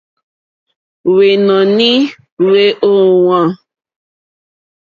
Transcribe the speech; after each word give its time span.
Hwɛ̂wɔ́nì 1.13 1.89
hwé 2.39 2.63
ówàŋ. 2.89 3.47